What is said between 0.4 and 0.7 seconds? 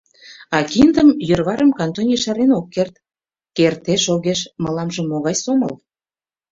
А